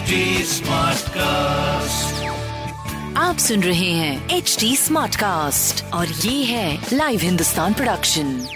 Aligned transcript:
HD 0.00 0.18
Smartcast. 0.48 2.12
आप 3.16 3.36
सुन 3.38 3.62
रहे 3.62 3.90
हैं 3.90 4.28
एच 4.30 4.56
डी 4.60 4.76
स्मार्ट 4.76 5.16
कास्ट 5.16 5.84
और 5.94 6.06
ये 6.06 6.44
है 6.44 6.86
लाइव 6.92 7.20
हिंदुस्तान 7.20 7.74
प्रोडक्शन 7.74 8.46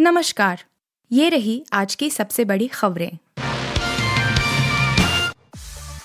नमस्कार 0.00 0.64
ये 1.10 1.28
रही 1.28 1.64
आज 1.72 1.94
की 1.94 2.10
सबसे 2.10 2.44
बड़ी 2.44 2.66
खबरें। 2.66 3.10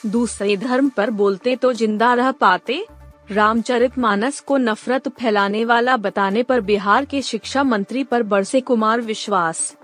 दूसरे 0.06 0.58
धर्म 0.58 0.90
पर 0.90 1.10
बोलते 1.10 1.56
तो 1.56 1.74
ज़िंदा 1.74 2.14
रह 2.14 2.32
पाते? 2.32 2.86
रामचरितमानस 3.32 4.40
को 4.40 4.58
नफरत 4.58 5.08
फैलाने 5.08 5.66
वाला 5.66 5.98
बताने 5.98 6.44
पर 6.44 6.62
बिहार 6.62 7.06
के 7.06 7.22
शिक्षा 7.22 7.64
मंत्री 7.64 8.04
पर 8.04 8.24
बरसे 8.24 8.62
कुमार 8.62 9.02
विश्वास। 9.02 9.76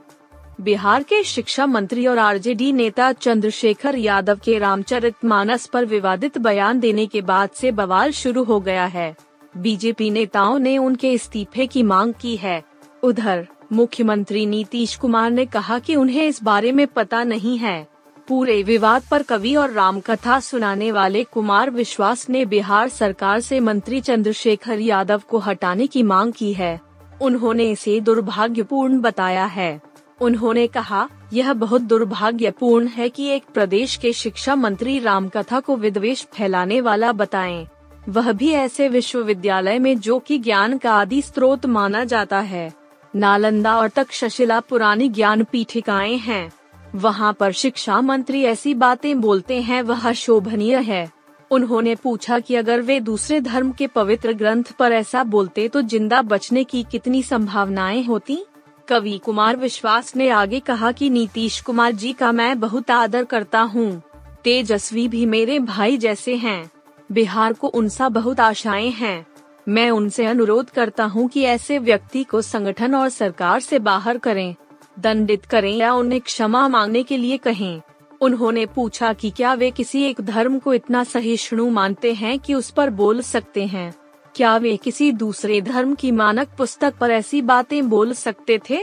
बिहार 0.61 1.03
के 1.03 1.23
शिक्षा 1.23 1.65
मंत्री 1.65 2.07
और 2.07 2.17
आरजेडी 2.17 2.71
नेता 2.71 3.11
चंद्रशेखर 3.11 3.95
यादव 3.95 4.39
के 4.43 4.57
रामचरितमानस 4.57 5.65
पर 5.65 5.85
विवादित 5.85 6.37
बयान 6.37 6.79
देने 6.79 7.05
के 7.05 7.21
बाद 7.21 7.49
से 7.49 7.71
बवाल 7.71 8.11
शुरू 8.11 8.43
हो 8.43 8.59
गया 8.59 8.85
है। 8.85 9.15
बीजेपी 9.57 10.09
नेताओं 10.09 10.59
ने 10.59 10.77
उनके 10.77 11.11
इस्तीफे 11.11 11.67
की 11.67 11.83
मांग 11.83 12.13
की 12.21 12.35
है। 12.35 12.63
उधर, 13.03 13.47
मुख्यमंत्री 13.73 14.45
नीतीश 14.45 14.95
कुमार 14.95 15.31
ने 15.31 15.45
कहा 15.45 15.79
कि 15.79 15.95
उन्हें 15.95 16.27
इस 16.27 16.43
बारे 16.43 16.71
में 16.71 16.87
पता 16.87 17.23
नहीं 17.23 17.57
है। 17.57 17.87
पूरे 18.27 18.63
विवाद 18.63 19.03
पर 19.11 19.23
कवि 19.23 19.55
और 19.55 19.71
रामकथा 19.71 20.39
सुनाने 20.39 20.91
वाले 20.91 21.23
कुमार 21.23 21.69
विश्वास 21.69 22.29
ने 22.29 22.45
बिहार 22.45 22.89
सरकार 22.89 23.39
से 23.39 23.59
मंत्री 23.59 24.01
चंद्रशेखर 24.01 24.79
यादव 24.79 25.21
को 25.29 25.37
हटाने 25.37 25.87
की 25.87 26.03
मांग 26.03 26.33
की 26.33 26.53
है। 26.53 26.81
उन्होंने 27.21 27.71
इसे 27.71 27.99
दुर्भाग्यपूर्ण 27.99 28.99
बताया 28.99 29.45
है। 29.45 29.81
उन्होंने 30.21 30.67
कहा, 30.67 31.09
यह 31.33 31.53
बहुत 31.53 31.81
दुर्भाग्यपूर्ण 31.81 32.87
है 32.87 33.09
कि 33.09 33.25
एक 33.25 33.43
प्रदेश 33.53 33.95
के 33.95 34.13
शिक्षा 34.13 34.55
मंत्री 34.55 34.99
रामकथा 34.99 35.59
को 35.59 35.75
विद्वेश 35.75 36.27
फैलाने 36.33 36.81
वाला 36.81 37.11
बताएँ। 37.11 37.67
वह 38.09 38.31
भी 38.31 38.51
ऐसे 38.51 38.89
विश्वविद्यालय 38.89 39.79
में 39.79 39.99
जो 39.99 40.19
कि 40.19 40.37
ज्ञान 40.37 40.77
का 40.77 40.93
आदि 40.93 41.21
स्रोत 41.21 41.65
माना 41.65 42.03
जाता 42.03 42.39
है। 42.39 42.73
नालंदा 43.15 43.75
और 43.77 43.89
तक्षशिला 43.89 44.59
पुरानी 44.59 45.09
ज्ञान 45.09 45.43
पीठिकाएँ 45.43 46.17
हैं। 46.17 46.51
वहाँ 46.95 47.33
पर 47.33 47.51
शिक्षा 47.51 48.01
मंत्री 48.01 48.43
ऐसी 48.43 48.73
बातें 48.73 49.21
बोलते 49.21 49.61
हैं, 49.61 49.81
वह 49.81 50.11
शोभनीय 50.13 50.75
है। 50.75 51.11
उन्होंने 51.51 51.95
पूछा 51.95 52.39
कि 52.39 52.55
अगर 52.55 52.81
वे 52.81 52.99
दूसरे 52.99 53.39
धर्म 53.41 53.71
के 53.71 53.87
पवित्र 53.87 54.33
ग्रंथ 54.33 54.63
पर 54.79 54.91
ऐसा 54.91 55.23
बोलते 55.23 55.67
तो 55.67 55.81
ज़िंदा 55.81 56.21
बचने 56.21 56.63
की 56.63 56.83
कितनी 56.83 57.23
संभावनाएँ 57.23 58.03
होती? 58.03 58.43
कवि 58.87 59.17
कुमार 59.17 59.55
विश्वास 59.55 60.15
ने 60.15 60.29
आगे 60.29 60.59
कहा 60.59 60.91
कि 60.91 61.09
नीतीश 61.09 61.61
कुमार 61.61 61.91
जी 61.91 62.13
का 62.13 62.31
मैं 62.31 62.59
बहुत 62.59 62.91
आदर 62.91 63.23
करता 63.23 63.61
हूँ। 63.61 64.01
तेजस्वी 64.43 65.07
भी 65.07 65.25
मेरे 65.25 65.59
भाई 65.59 65.97
जैसे 65.97 66.35
हैं। 66.35 66.71
बिहार 67.11 67.53
को 67.53 67.67
उनसा 67.67 68.09
बहुत 68.09 68.39
आशाएँ 68.39 68.89
हैं। 68.89 69.27
मैं 69.69 69.89
उनसे 69.89 70.25
अनुरोध 70.25 70.69
करता 70.69 71.05
हूँ 71.05 71.27
कि 71.27 71.43
ऐसे 71.43 71.79
व्यक्ति 71.79 72.23
को 72.23 72.41
संगठन 72.41 72.95
और 72.95 73.09
सरकार 73.09 73.59
से 73.59 73.79
बाहर 73.79 74.17
करें, 74.17 74.55
दंडित 74.99 75.45
करें 75.45 75.77
या 75.77 75.93
उन्हें 75.93 76.21
क्षमा 76.21 76.67
मांगने 76.67 77.03
के 77.03 77.17
लिए 77.17 77.37
कहें। 77.37 77.81
उन्होंने 78.21 78.65
पूछा 78.65 79.13
कि 79.13 79.29
क्या 79.29 79.53
वे 79.53 79.71
किसी 79.71 80.03
एक 80.03 80.21
धर्म 80.21 80.59
को 80.59 80.73
इतना 80.73 81.03
सहिष्णु 81.03 81.69
मानते 81.69 82.13
हैं 82.13 82.39
कि 82.39 82.53
उस 82.53 82.71
पर 82.71 82.89
बोल 82.89 83.21
सकते 83.21 83.65
हैं? 83.65 83.95
क्या 84.37 84.57
वे 84.57 84.75
किसी 84.77 85.11
दूसरे 85.11 85.59
धर्म 85.61 85.93
की 85.95 86.11
मानक 86.11 86.47
पुस्तक 86.57 86.95
पर 86.97 87.11
ऐसी 87.11 87.41
बातें 87.41 87.89
बोल 87.89 88.11
सकते 88.13 88.59
थे? 88.69 88.77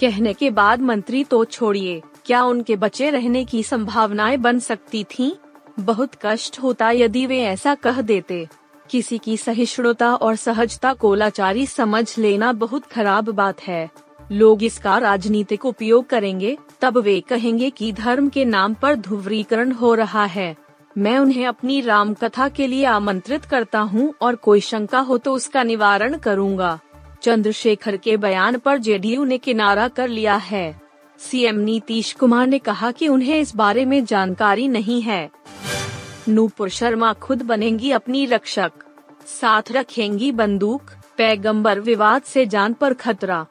कहने 0.00 0.32
के 0.32 0.50
बाद 0.50 0.80
मंत्री 0.80 1.22
तो 1.24 1.44
छोड़िए, 1.44 2.02
क्या 2.26 2.42
उनके 2.42 2.76
बचे 2.76 3.10
रहने 3.10 3.44
की 3.44 3.62
संभावनाएँ 3.62 4.36
बन 4.36 4.58
सकती 4.58 5.04
थीं? 5.04 5.30
बहुत 5.80 6.14
कष्ट 6.22 6.58
होता 6.58 6.90
यदि 6.90 7.24
वे 7.26 7.38
ऐसा 7.40 7.74
कह 7.74 8.00
देते। 8.00 8.46
किसी 8.90 9.18
की 9.18 9.36
सहिष्णुता 9.36 10.14
और 10.14 10.36
सहजता 10.36 10.92
को 10.92 11.14
लाचारी 11.14 11.66
समझ 11.66 12.18
लेना 12.18 12.52
बहुत 12.52 12.86
खराब 12.86 13.30
बात 13.30 13.62
है। 13.62 13.88
लोग 14.32 14.62
इसका 14.62 14.98
राजनीतिक 14.98 15.64
उपयोग 15.64 16.06
करेंगे, 16.06 16.58
तब 16.80 16.98
वे 16.98 17.20
कहेंगे 17.20 17.70
कि 17.70 17.92
धर्म 17.92 18.28
के 18.28 18.44
नाम 18.44 18.74
पर 18.74 18.94
ध्रुवीकरण 18.94 19.72
हो 19.72 19.94
रहा 19.94 20.24
है। 20.24 20.54
मैं 20.96 21.18
उन्हें 21.18 21.46
अपनी 21.46 21.80
राम 21.80 22.12
कथा 22.14 22.48
के 22.48 22.66
लिए 22.66 22.84
आमंत्रित 22.84 23.44
करता 23.44 23.80
हूँ 23.80 24.12
और 24.22 24.36
कोई 24.36 24.60
शंका 24.60 24.98
हो 24.98 25.18
तो 25.18 25.32
उसका 25.32 25.62
निवारण 25.62 26.16
करूँगा। 26.16 26.78
चंद्रशेखर 27.22 27.96
के 27.96 28.16
बयान 28.16 28.58
पर 28.58 28.78
जेडीयू 28.78 29.24
ने 29.24 29.38
किनारा 29.38 29.88
कर 29.88 30.08
लिया 30.08 30.34
है। 30.34 30.80
सीएम 31.20 31.56
नीतीश 31.56 32.12
कुमार 32.12 32.46
ने 32.46 32.58
कहा 32.58 32.90
कि 32.90 33.08
उन्हें 33.08 33.38
इस 33.38 33.54
बारे 33.56 33.84
में 33.84 34.04
जानकारी 34.04 34.68
नहीं 34.68 35.00
है। 35.02 35.28
नूपुर 36.28 36.68
शर्मा 36.68 37.12
खुद 37.12 37.42
बनेंगी 37.42 37.90
अपनी 37.90 38.24
रक्षक। 38.26 38.72
साथ 39.26 39.72
रखेंगी 39.72 40.32
बंदूक, 40.32 40.90
पैगंबर 41.18 41.80
विवाद 41.80 42.22
से 42.22 42.46
जान 42.46 42.72
पर 42.72 42.94
खतरा। 42.94 43.46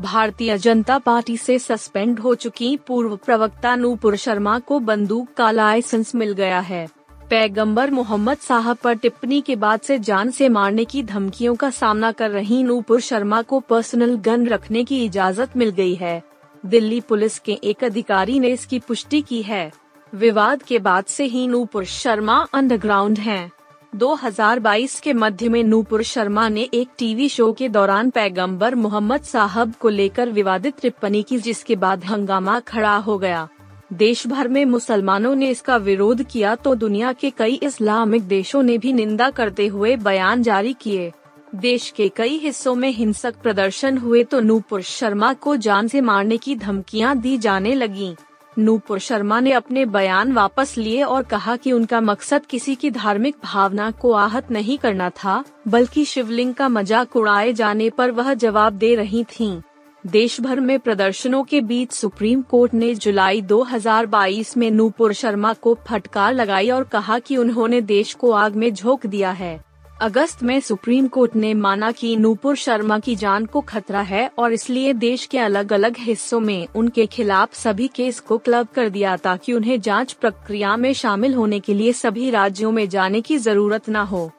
भारतीय 0.00 0.56
जनता 0.58 0.98
पार्टी 0.98 1.36
से 1.36 1.58
सस्पेंड 1.58 2.18
हो 2.20 2.34
चुकी 2.34 2.76
पूर्व 2.76 3.16
प्रवक्ता 3.16 3.74
नूपुर 3.76 4.16
शर्मा 4.16 4.58
को 4.58 4.78
बंदूक 4.80 5.28
का 5.36 5.50
लाइसेंस 5.50 6.14
मिल 6.14 6.32
गया 6.32 6.60
है। 6.60 6.88
पैगंबर 7.30 7.90
मोहम्मद 7.90 8.38
साहब 8.38 8.76
पर 8.76 8.94
टिप्पणी 8.94 9.40
के 9.40 9.56
बाद 9.56 9.80
से 9.80 9.98
जान 9.98 10.30
से 10.30 10.48
मारने 10.48 10.84
की 10.84 11.02
धमकियों 11.02 11.54
का 11.54 11.70
सामना 11.70 12.12
कर 12.12 12.30
रही 12.30 12.62
नूपुर 12.62 13.00
शर्मा 13.00 13.42
को 13.42 13.60
पर्सनल 13.60 14.16
गन 14.16 14.46
रखने 14.46 14.84
की 14.84 15.04
इजाज़त 15.04 15.56
मिल 15.56 15.70
गई 15.70 15.94
है। 15.94 16.22
दिल्ली 16.66 17.00
पुलिस 17.00 17.38
के 17.38 17.52
एक 17.52 17.84
अधिकारी 17.84 18.38
ने 18.40 18.48
इसकी 18.48 18.78
पुष्टि 18.78 19.20
की 19.20 19.42
है। 19.42 19.70
विवाद 20.14 20.62
के 20.62 20.78
बाद 20.78 21.04
से 21.04 21.24
ही 21.24 21.46
नूपुर 21.46 21.84
शर्मा 21.84 22.46
अंडरग्राउंड 22.54 23.18
हैं। 23.18 23.50
2022 23.92 24.98
के 25.00 25.12
मध्य 25.12 25.48
में 25.48 25.62
नूपुर 25.64 26.02
शर्मा 26.02 26.48
ने 26.48 26.68
एक 26.74 26.88
टीवी 26.98 27.28
शो 27.28 27.52
के 27.52 27.68
दौरान 27.68 28.10
पैगंबर 28.10 28.74
मोहम्मद 28.74 29.22
साहब 29.22 29.72
को 29.80 29.88
लेकर 29.88 30.28
विवादित 30.28 30.74
टिप्पणी 30.82 31.22
की, 31.22 31.38
जिसके 31.38 31.76
बाद 31.76 32.04
हंगामा 32.04 32.60
खड़ा 32.60 32.96
हो 32.96 33.18
गया 33.18 33.48
देश 33.92 34.26
भर 34.26 34.48
में 34.48 34.64
मुसलमानों 34.64 35.34
ने 35.34 35.50
इसका 35.50 35.76
विरोध 35.76 36.22
किया 36.22 36.54
तो 36.54 36.74
दुनिया 36.74 37.12
के 37.12 37.30
कई 37.30 37.54
इस्लामिक 37.62 38.22
देशों 38.22 38.62
ने 38.62 38.78
भी 38.78 38.92
निंदा 38.92 39.30
करते 39.30 39.66
हुए 39.66 39.96
बयान 39.96 40.42
जारी 40.42 40.72
किए 40.72 41.12
देश 41.54 41.90
के 41.90 42.08
कई 42.08 42.38
हिस्सों 42.38 42.74
में 42.74 42.90
हिंसक 42.90 43.42
प्रदर्शन 43.42 43.98
हुए 43.98 44.24
तो 44.24 44.40
नूपुर 44.40 44.82
शर्मा 44.82 45.32
को 45.34 45.56
जान 45.56 45.88
से 45.88 46.00
मारने 46.00 46.36
की 46.36 46.56
धमकियाँ 46.56 47.18
दी 47.18 47.38
जाने 47.38 47.74
लगीं। 47.74 48.14
नूपुर 48.60 48.98
शर्मा 48.98 49.38
ने 49.40 49.52
अपने 49.52 49.84
बयान 49.86 50.32
वापस 50.32 50.76
लिए 50.78 51.02
और 51.02 51.22
कहा 51.22 51.56
कि 51.56 51.72
उनका 51.72 52.00
मकसद 52.00 52.46
किसी 52.46 52.74
की 52.74 52.90
धार्मिक 52.90 53.36
भावना 53.44 53.90
को 53.90 54.12
आहत 54.12 54.50
नहीं 54.50 54.78
करना 54.78 55.10
था, 55.10 55.42
बल्कि 55.68 56.04
शिवलिंग 56.04 56.54
का 56.54 56.68
मज़ाक 56.68 57.16
उड़ाए 57.16 57.52
जाने 57.52 57.90
पर 57.90 58.10
वह 58.10 58.34
जवाब 58.34 58.72
दे 58.72 58.94
रही 58.94 59.24
थीं। 59.30 59.60
देश 60.04 60.40
भर 60.40 60.60
में 60.60 60.78
प्रदर्शनों 60.78 61.42
के 61.44 61.60
बीच 61.60 61.92
सुप्रीम 61.92 62.42
कोर्ट 62.42 62.74
ने 62.74 62.94
जुलाई 62.94 63.42
2022 63.42 64.56
में 64.56 64.70
नूपुर 64.70 65.12
शर्मा 65.12 65.52
को 65.52 65.76
फटकार 65.88 66.34
लगाई 66.34 66.70
और 66.70 66.84
कहा 66.84 67.18
कि 67.18 67.36
उन्होंने 67.36 67.80
देश 67.80 68.14
को 68.14 68.30
आग 68.32 68.56
में 68.56 68.72
झोंक 68.74 69.06
दिया 69.06 69.30
है 69.30 69.69
अगस्त 70.00 70.42
में 70.42 70.60
सुप्रीम 70.60 71.08
कोर्ट 71.08 71.36
ने 71.36 71.54
माना 71.54 71.92
कि 71.92 72.16
नूपुर 72.16 72.56
शर्मा 72.56 72.98
की 72.98 73.16
जान 73.16 73.46
को 73.46 73.60
खतरा 73.60 74.00
है 74.00 74.30
और 74.38 74.52
इसलिए 74.52 74.92
देश 74.92 75.26
के 75.26 75.38
अलग 75.38 75.72
अलग 75.72 75.96
हिस्सों 75.98 76.40
में 76.40 76.68
उनके 76.76 77.06
खिलाफ 77.06 77.54
सभी 77.54 77.88
केस 77.88 78.20
को 78.20 78.38
क्लब 78.38 78.68
कर 78.74 78.88
दिया 78.88 79.16
ताकि 79.16 79.52
उन्हें 79.52 79.80
जाँच 79.80 80.12
प्रक्रिया 80.12 80.76
में 80.76 80.92
शामिल 80.92 81.34
होने 81.34 81.60
के 81.60 81.74
लिए 81.74 81.92
सभी 81.92 82.30
राज्यों 82.30 82.72
में 82.72 82.88
जाने 82.88 83.20
की 83.20 83.38
ज़रूरत 83.38 83.88
न 83.88 83.96
हो। 83.96 84.30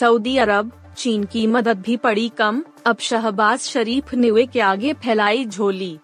सऊदी 0.00 0.36
अरब, 0.36 0.72
चीन 0.96 1.24
की 1.24 1.46
मदद 1.46 1.80
भी 1.80 1.96
पड़ी 1.96 2.28
कम, 2.28 2.64
अब 2.86 2.98
शहबाज 2.98 3.60
शरीफ 3.60 4.14
ने 4.14 4.46
के 4.46 4.60
आगे 4.60 4.92
फैलाई 4.92 5.46
झोली। 5.46 5.98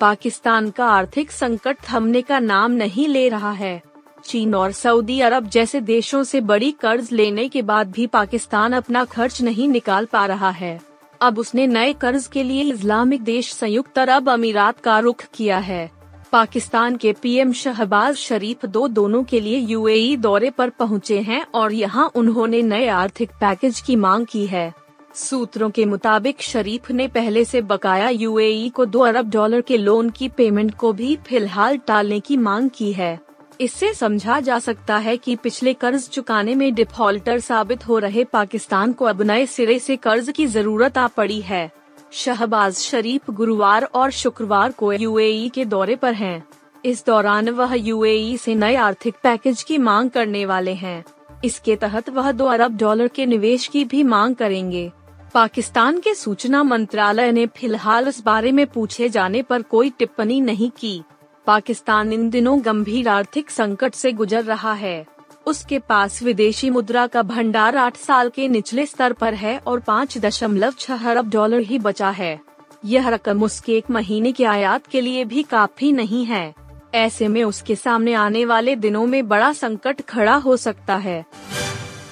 पाकिस्तान 0.00 0.70
का 0.70 0.86
आर्थिक 0.86 1.30
संकट 1.30 1.76
थमने 1.92 2.22
का 2.22 2.38
नाम 2.38 2.72
नहीं 2.72 3.08
ले 3.08 3.28
रहा 3.28 3.52
है। 3.52 3.82
चीन 4.26 4.54
और 4.54 4.72
सऊदी 4.72 5.20
अरब 5.20 5.48
जैसे 5.48 5.80
देशों 5.82 6.22
से 6.24 6.40
बड़ी 6.42 6.70
कर्ज 6.80 7.12
लेने 7.12 7.48
के 7.48 7.62
बाद 7.62 7.90
भी 7.90 8.06
पाकिस्तान 8.08 8.72
अपना 8.72 9.04
खर्च 9.04 9.40
नहीं 9.42 9.68
निकाल 9.68 10.04
पा 10.04 10.24
रहा 10.26 10.50
है। 10.50 10.78
अब 11.20 11.38
उसने 11.38 11.66
नए 11.66 11.92
कर्ज 11.92 12.26
के 12.26 12.42
लिए 12.42 12.62
इस्लामिक 12.64 13.22
देश 13.24 13.52
संयुक्त 13.52 13.98
अरब 13.98 14.30
अमीरात 14.30 14.80
का 14.80 14.98
रुख 14.98 15.24
किया 15.34 15.58
है। 15.58 15.90
पाकिस्तान 16.32 16.96
के 16.96 17.12
पीएम 17.12 17.52
शहबाज 17.52 18.16
शरीफ 18.16 18.64
दो 18.66 18.86
दोनों 18.88 19.22
के 19.24 19.40
लिए 19.40 19.58
यूएई 19.58 20.16
दौरे 20.16 20.50
पर 20.50 20.70
पहुँचे 20.70 21.20
हैं 21.20 21.44
और 21.54 21.72
यहाँ 21.72 22.10
उन्होंने 22.14 22.62
नए 22.62 22.86
आर्थिक 22.88 23.30
पैकेज 23.40 23.80
की 23.80 23.96
मांग 23.96 24.26
की 24.26 24.46
है। 24.46 24.72
सूत्रों 25.14 25.70
के 25.70 25.84
मुताबिक 25.84 26.42
शरीफ 26.42 26.90
ने 26.90 27.06
पहले 27.08 27.44
से 27.44 27.60
बकाया 27.62 28.08
यूएई 28.08 28.68
को 28.68 28.84
दो 28.86 29.00
अरब 29.00 29.30
डॉलर 29.30 29.60
के 29.60 29.76
लोन 29.76 30.10
की 30.10 30.28
पेमेंट 30.28 30.74
को 30.74 30.92
भी 30.92 31.14
फ़िलहाल 31.26 31.78
टालने 31.78 32.20
की 32.20 32.36
मांग 32.36 32.70
की 32.70 32.92
है। 32.92 33.18
इससे 33.60 33.92
समझा 33.94 34.38
जा 34.40 34.58
सकता 34.58 34.96
है 34.96 35.16
कि 35.16 35.36
पिछले 35.36 35.72
कर्ज 35.74 36.08
चुकाने 36.08 36.54
में 36.54 36.74
डिफॉल्टर 36.74 37.38
साबित 37.40 37.86
हो 37.88 37.98
रहे 37.98 38.24
पाकिस्तान 38.24 38.92
को 38.92 39.04
अब 39.04 39.22
नए 39.22 39.46
सिरे 39.46 39.78
से 39.78 39.96
कर्ज 39.96 40.30
की 40.30 40.46
ज़रूरत 40.46 40.98
आ 40.98 41.06
पड़ी 41.06 41.40
है। 41.40 41.70
शहबाज 42.12 42.74
शरीफ 42.74 43.30
गुरुवार 43.30 43.84
और 43.84 44.10
शुक्रवार 44.10 44.72
को 44.72 44.92
यूएई 44.92 45.48
के 45.48 45.64
दौरे 45.64 45.96
पर 45.96 46.14
हैं। 46.14 46.44
इस 46.84 47.04
दौरान 47.06 47.48
वह 47.48 47.74
यूएई 47.74 48.36
से 48.36 48.54
नए 48.54 48.76
आर्थिक 48.76 49.14
पैकेज 49.22 49.62
की 49.62 49.78
मांग 49.78 50.10
करने 50.10 50.44
वाले 50.46 50.74
हैं। 50.74 51.04
इसके 51.44 51.76
तहत 51.76 52.10
वह 52.10 52.30
दो 52.32 52.44
अरब 52.44 52.76
डॉलर 52.76 53.08
के 53.08 53.26
निवेश 53.26 53.66
की 53.66 53.84
भी 53.84 54.02
मांग 54.02 54.36
करेंगे। 54.36 54.90
पाकिस्तान 55.34 56.00
के 56.00 56.14
सूचना 56.14 56.62
मंत्रालय 56.62 57.32
ने 57.32 57.46
फ़िलहाल 57.46 58.08
इस 58.08 58.22
बारे 58.24 58.52
में 58.52 58.66
पूछे 58.66 59.08
जाने 59.08 59.42
पर 59.42 59.62
कोई 59.62 59.90
टिप्पणी 59.90 60.40
नहीं 60.40 60.70
की। 60.70 61.02
पाकिस्तान 61.46 62.12
इन 62.12 62.30
दिनों 62.30 62.64
गंभीर 62.64 63.08
आर्थिक 63.08 63.50
संकट 63.50 63.94
से 63.94 64.12
गुजर 64.12 64.44
रहा 64.44 64.72
है। 64.72 65.06
उसके 65.46 65.78
पास 65.78 66.22
विदेशी 66.22 66.70
मुद्रा 66.70 67.06
का 67.06 67.22
भंडार 67.22 67.76
आठ 67.76 67.96
साल 67.96 68.28
के 68.28 68.48
निचले 68.48 68.86
स्तर 68.86 69.12
पर 69.12 69.34
है 69.34 69.58
और 69.58 69.80
पाँच 69.80 70.18
दशमलव 70.18 70.72
छह 70.78 71.10
अरब 71.10 71.30
डॉलर 71.30 71.60
ही 71.60 71.78
बचा 71.78 72.10
है। 72.10 72.40
यह 72.84 73.08
रकम 73.08 73.42
उसके 73.42 73.76
एक 73.76 73.90
महीने 73.90 74.32
के 74.32 74.44
आयात 74.44 74.86
के 74.86 75.00
लिए 75.00 75.24
भी 75.24 75.42
काफ़ी 75.42 75.92
नहीं 75.92 76.24
है। 76.24 76.54
ऐसे 76.94 77.28
में 77.28 77.44
उसके 77.44 77.76
सामने 77.76 78.14
आने 78.14 78.44
वाले 78.44 78.76
दिनों 78.76 79.06
में 79.06 79.28
बड़ा 79.28 79.52
संकट 79.52 80.00
खड़ा 80.00 80.34
हो 80.36 80.56
सकता 80.56 80.96
है। 80.96 81.24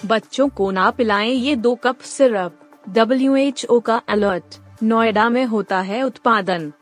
बच्चों 0.07 0.49
को 0.49 0.71
ना 0.71 0.91
पिलाएँ 0.91 1.33
ये 1.33 1.57
दो 1.57 1.75
कप 1.75 2.01
सिरप। 2.01 2.61
डब्ल्यूएचओ 2.89 3.81
का 3.81 4.03
अलर्ट। 4.09 4.57
नोएडा 4.83 5.29
में 5.29 5.45
होता 5.45 5.81
है 5.81 6.03
उत्पादन। 6.03 6.73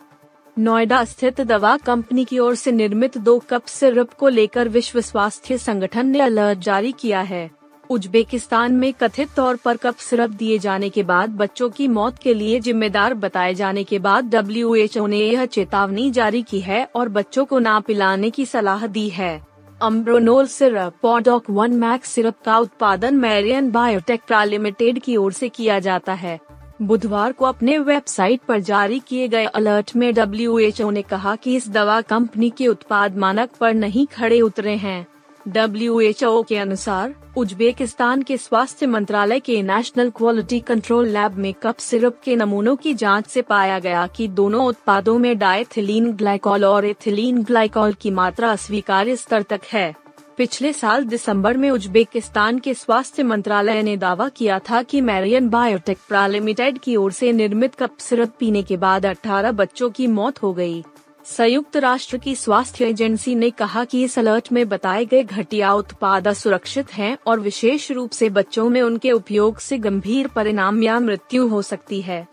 नोएडा 0.58 1.04
स्थित 1.04 1.40
दवा 1.40 1.76
कंपनी 1.76 2.24
की 2.24 2.38
ओर 2.38 2.54
से 2.54 2.72
निर्मित 2.72 3.16
दो 3.18 3.38
कप 3.38 3.66
सिरप 3.66 4.12
को 4.12 4.28
लेकर 4.28 4.68
विश्व 4.68 5.00
स्वास्थ्य 5.00 5.58
संगठन 5.58 6.06
ने 6.06 6.20
अलर्ट 6.20 6.58
जारी 6.58 6.92
किया 6.92 7.20
है। 7.20 7.50
उज्बेकिस्तान 7.90 8.74
में 8.74 8.92
कथित 8.92 9.28
तौर 9.36 9.56
पर 9.56 9.76
कप 9.76 9.96
सिरप 9.96 10.30
दिए 10.30 10.58
जाने 10.58 10.88
के 10.88 11.02
बाद 11.02 11.30
बच्चों 11.30 11.70
की 11.70 11.88
मौत 11.88 12.18
के 12.18 12.34
लिए 12.34 12.60
जिम्मेदार 12.60 13.14
बताए 13.14 13.54
जाने 13.54 13.84
के 13.84 13.98
बाद 13.98 14.24
डब्ल्यू 14.24 14.74
ने 15.06 15.18
यह 15.18 15.46
चेतावनी 15.46 16.10
जारी 16.10 16.42
की 16.42 16.60
है 16.60 16.88
और 16.94 17.08
बच्चों 17.08 17.44
को 17.44 17.58
ना 17.58 17.80
पिलाने 17.80 18.30
की 18.30 18.46
सलाह 18.46 18.86
दी 18.86 19.08
है। 19.08 19.46
अम्ब्रोनोल 19.82 20.46
सिरप, 20.46 20.94
पॉडॉक 21.02 21.50
वन 21.50 21.72
मैक्स 21.72 22.10
सिरप 22.10 22.34
का 22.44 22.58
उत्पादन 22.58 23.14
मैरियन 23.14 23.70
बायोटेक 23.70 24.20
प्रा 24.26 24.44
लिमिटेड 24.44 24.98
की 24.98 25.16
ओर 25.16 25.32
से 25.32 25.48
किया 25.48 25.78
जाता 25.78 26.12
है। 26.12 26.40
बुधवार 26.82 27.32
को 27.32 27.44
अपने 27.44 27.78
वेबसाइट 27.78 28.40
पर 28.40 28.60
जारी 28.60 28.98
किए 28.98 29.28
गए 29.28 29.44
अलर्ट 29.44 29.96
में 29.96 30.14
डब्ल्यूएचओ 30.14 30.90
ने 30.90 31.02
कहा 31.02 31.36
कि 31.36 31.56
इस 31.56 31.68
दवा 31.70 32.00
कंपनी 32.00 32.50
के 32.50 32.66
उत्पाद 32.66 33.16
मानक 33.16 33.50
पर 33.60 33.74
नहीं 33.74 34.06
खड़े 34.06 34.40
उतरे 34.40 34.74
हैं। 34.76 35.06
डब्ल्यूएचओ 35.48 36.42
के 36.42 36.56
अनुसार, 36.56 37.14
उज्बेकिस्तान 37.36 38.22
के 38.22 38.36
स्वास्थ्य 38.36 38.86
मंत्रालय 38.86 39.40
के 39.40 39.62
नेशनल 39.62 40.10
क्वालिटी 40.10 40.60
कंट्रोल 40.60 41.08
लैब 41.08 41.32
में 41.32 41.54
कप 41.54 41.76
सिरप 41.76 42.20
के 42.24 42.36
नमूनों 42.36 42.76
की 42.76 42.94
जाँच 42.94 43.26
से 43.26 43.42
पाया 43.42 43.78
गया 43.78 44.06
कि 44.06 44.28
दोनों 44.28 44.66
उत्पादों 44.66 45.18
में 45.18 45.38
डायथिलीन 45.38 46.12
ग्लाइकॉल 46.12 46.64
और 46.64 46.84
एथिलीन 46.84 47.42
ग्लाइकॉल 47.42 47.92
की 47.92 48.10
मात्रा 48.10 48.52
अस्वीकार्य 48.52 49.16
स्तर 49.16 49.42
तक 49.42 49.60
है। 49.72 50.01
पिछले 50.38 50.72
साल 50.72 51.04
दिसंबर 51.04 51.56
में 51.56 51.70
उज्बेकिस्तान 51.70 52.58
के 52.58 52.74
स्वास्थ्य 52.74 53.22
मंत्रालय 53.22 53.82
ने 53.82 53.96
दावा 53.96 54.28
किया 54.28 54.58
था 54.58 54.82
कि 54.82 55.00
मैरियन 55.00 55.48
बायोटेक 55.48 55.98
प्रालिमिटेड 56.08 56.78
की 56.78 56.96
ओर 56.96 57.12
से 57.12 57.32
निर्मित 57.32 57.74
कप 57.74 57.96
सिरप 57.98 58.32
पीने 58.38 58.62
के 58.62 58.76
बाद 58.76 59.06
18 59.06 59.52
बच्चों 59.52 59.90
की 59.90 60.06
मौत 60.06 60.42
हो 60.42 60.52
गई। 60.52 60.84
संयुक्त 61.24 61.76
राष्ट्र 61.76 62.18
की 62.18 62.34
स्वास्थ्य 62.34 62.84
एजेंसी 62.84 63.34
ने 63.34 63.50
कहा 63.50 63.84
कि 63.84 64.02
इस 64.04 64.18
अलर्ट 64.18 64.52
में 64.52 64.68
बताए 64.68 65.04
गए 65.04 65.22
घटिया 65.22 65.72
उत्पाद 65.72 66.28
असुरक्षित 66.28 66.94
हैं 66.94 67.16
और 67.26 67.40
विशेष 67.40 67.90
रूप 67.90 68.10
से 68.10 68.28
बच्चों 68.30 68.68
में 68.68 68.82
उनके 68.82 69.12
उपयोग 69.12 69.58
से 69.58 69.78
गंभीर 69.78 70.28
परिणाम 70.28 70.82
या 70.82 70.98
मृत्यु 71.00 71.46
हो 71.48 71.62
सकती 71.62 72.00
है 72.00 72.26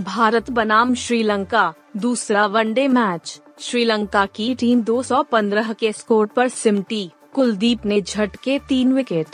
भारत 0.00 0.50
बनाम 0.50 0.94
श्रीलंका, 0.94 1.72
दूसरा 1.96 2.46
वनडे 2.46 2.88
मैच 2.88 3.40
श्रीलंका 3.60 4.26
की 4.26 4.54
टीम 4.54 4.82
215 4.82 5.72
के 5.72 5.92
स्कोर 5.92 6.26
पर 6.26 6.48
सिमटी, 6.48 7.10
कुलदीप 7.34 7.86
ने 7.86 8.00
झटके 8.00 8.58
तीन 8.58 8.92
विकेट। 8.92 9.26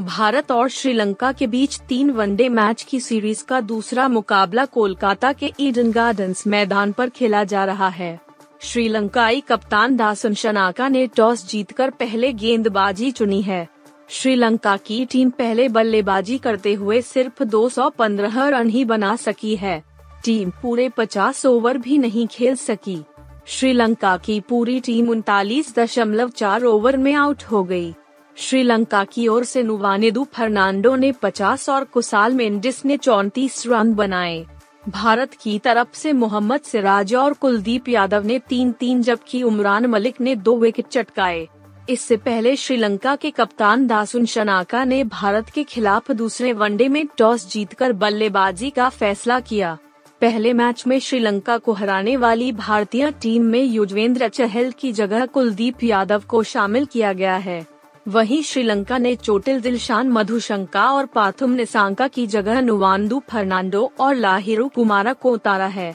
भारत 0.00 0.52
और 0.52 0.68
श्रीलंका 0.68 1.32
के 1.32 1.46
बीच 1.46 1.80
तीन 1.80 2.10
वनडे 2.10 2.48
मैच 2.48 2.82
की 2.82 3.00
सीरीज़ 3.00 3.44
का 3.44 3.60
दूसरा 3.60 4.08
मुकाबला 4.08 4.64
कोलकाता 4.64 5.32
के 5.32 5.52
ईडन 5.60 5.92
गार्डन्स 5.92 6.46
मैदान 6.46 6.92
पर 6.92 7.08
खेला 7.08 7.44
जा 7.44 7.64
रहा 7.64 7.88
है। 7.88 8.20
श्रीलंकाई 8.60 9.40
कप्तान 9.40 9.96
दासन 9.96 10.34
शनाका 10.34 10.88
ने 10.88 11.06
टॉस 11.06 11.48
जीतकर 11.48 11.90
पहले 11.90 12.32
गेंदबाजी 12.32 13.10
चुनी 13.10 13.42
है। 13.42 13.68
श्रीलंका 14.08 14.76
की 14.76 15.04
टीम 15.04 15.30
पहले 15.30 15.68
बल्लेबाजी 15.68 16.38
करते 16.38 16.74
हुए 16.74 17.02
सिर्फ़ 17.02 17.44
215 17.44 18.48
रन 18.48 18.68
ही 18.68 18.84
बना 18.84 19.16
सकी 19.16 19.56
है। 19.56 19.84
टीम 20.24 20.50
पूरे 20.50 20.88
50 20.88 21.46
ओवर 21.46 21.78
भी 21.78 21.98
नहीं 21.98 22.26
खेल 22.26 22.56
सकी। 22.56 23.04
श्रीलंका 23.48 24.16
की 24.16 24.40
पूरी 24.40 24.80
टीम 24.80 25.08
उनतालीस 25.08 25.74
दशमलव 25.76 26.28
चार 26.28 26.64
ओवर 26.64 26.96
में 26.96 27.14
आउट 27.14 27.42
हो 27.42 27.64
गई। 27.64 27.94
श्रीलंका 28.36 29.04
की 29.04 29.28
ओर 29.28 29.44
से 29.44 29.62
नुवानेदु 29.62 30.26
फर्नांडो 30.32 30.96
ने 30.96 31.12
50 31.12 31.68
और 31.68 31.84
कुसाल 31.84 32.32
मेंडिस 32.32 32.84
ने 32.84 32.96
चौतीस 32.96 33.66
रन 33.66 33.94
बनाए। 33.94 34.46
भारत 34.88 35.34
की 35.34 35.58
तरफ़ 35.58 35.88
से 35.94 36.12
मोहम्मद 36.12 36.60
सिराज 36.60 37.14
और 37.14 37.32
कुलदीप 37.32 37.88
यादव 37.88 38.24
ने 38.24 38.38
तीन 38.38 38.72
तीन, 38.72 39.02
जबकि 39.02 39.42
उमरान 39.42 39.86
मलिक 39.86 40.20
ने 40.20 40.36
दो 40.36 40.56
विकेट 40.56 40.86
चटकाए। 40.86 41.48
इससे 41.90 42.16
पहले 42.16 42.56
श्रीलंका 42.56 43.16
के 43.16 43.30
कप्तान 43.30 43.86
दासुन 43.86 44.26
शनाका 44.26 44.84
ने 44.84 45.04
भारत 45.04 45.50
के 45.50 45.64
खिलाफ 45.64 46.10
दूसरे 46.10 46.52
वनडे 46.52 46.88
में 46.88 47.06
टॉस 47.18 47.52
जीतकर 47.52 47.92
बल्लेबाजी 47.92 48.70
का 48.70 48.88
फैसला 48.88 49.40
किया। 49.40 49.78
पहले 50.20 50.52
मैच 50.52 50.86
में 50.86 50.98
श्रीलंका 50.98 51.56
को 51.58 51.72
हराने 51.72 52.16
वाली 52.16 52.52
भारतीय 52.52 53.10
टीम 53.10 53.42
में 53.42 53.62
युजवेंद्र 53.62 54.28
चहल 54.28 54.70
की 54.72 54.92
जगह 54.92 55.26
कुलदीप 55.26 55.82
यादव 55.84 56.22
को 56.28 56.42
शामिल 56.42 56.84
किया 56.84 57.12
गया 57.12 57.36
है। 57.36 57.66
वहीं 58.08 58.42
श्रीलंका 58.42 58.98
ने 58.98 59.14
चोटिल 59.16 59.60
दिलशान 59.60 60.08
मधुशंका 60.08 60.86
और 60.90 61.06
पाथुम 61.06 61.50
निसांका 61.50 62.08
की 62.08 62.26
जगह 62.26 62.60
नुवांदू 62.60 63.22
फर्नांडो 63.30 63.92
और 64.00 64.14
लाहिरू 64.14 64.68
कुमारा 64.68 65.12
को 65.12 65.32
उतारा 65.32 65.66
है। 65.66 65.94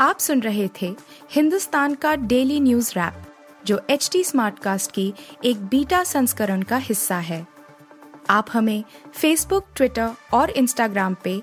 आप 0.00 0.18
सुन 0.18 0.40
रहे 0.40 0.68
थे 0.82 0.94
हिंदुस्तान 1.32 1.94
का 1.94 2.14
डेली 2.16 2.60
न्यूज़ 2.60 2.92
रैप, 2.96 3.22
जो 3.66 3.80
एच 3.90 4.08
टी 4.12 4.24
स्मार्ट 4.24 4.58
कास्ट 4.58 4.92
की 4.92 5.12
एक 5.44 5.64
बीटा 5.66 6.04
संस्करण 6.04 6.62
का 6.62 6.76
हिस्सा 6.76 7.16
है। 7.16 7.46
आप 8.30 8.46
हमें 8.52 8.84
फेसबुक 9.14 9.66
ट्विटर 9.76 10.10
और 10.32 10.50
इंस्टाग्राम 10.50 11.16
पे 11.24 11.42